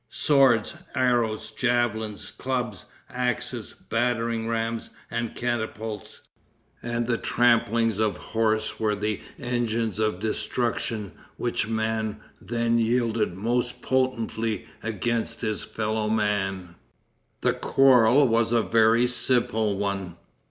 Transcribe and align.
Swords, 0.09 0.73
arrows, 0.95 1.51
javelins, 1.51 2.31
clubs, 2.31 2.85
axes, 3.11 3.75
battering 3.89 4.47
rams 4.47 4.89
and 5.11 5.35
catapults, 5.35 6.21
and 6.81 7.05
the 7.05 7.19
tramplings 7.19 7.99
of 7.99 8.17
horse 8.17 8.79
were 8.79 8.95
the 8.95 9.21
engines 9.37 9.99
of 9.99 10.19
destruction 10.19 11.11
which 11.37 11.67
man 11.67 12.19
then 12.41 12.77
wielded 12.77 13.35
most 13.35 13.83
potently 13.83 14.65
against 14.81 15.41
his 15.41 15.61
fellow 15.61 16.09
man. 16.09 16.73
The 17.41 17.53
quarrel 17.53 18.27
was 18.27 18.51
a 18.53 18.63
very 18.63 19.05
simple 19.05 19.77
one. 19.77 20.15